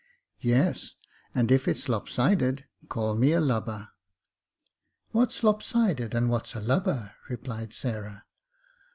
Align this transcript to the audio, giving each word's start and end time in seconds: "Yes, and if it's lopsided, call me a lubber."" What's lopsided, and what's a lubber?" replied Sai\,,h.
"Yes, 0.39 0.95
and 1.35 1.51
if 1.51 1.67
it's 1.67 1.87
lopsided, 1.87 2.65
call 2.89 3.13
me 3.13 3.33
a 3.33 3.39
lubber."" 3.39 3.89
What's 5.11 5.43
lopsided, 5.43 6.15
and 6.15 6.27
what's 6.27 6.55
a 6.55 6.59
lubber?" 6.59 7.13
replied 7.29 7.71
Sai\,,h. 7.71 8.23